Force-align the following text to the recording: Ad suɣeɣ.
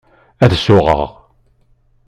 Ad 0.43 0.53
suɣeɣ. 0.63 1.07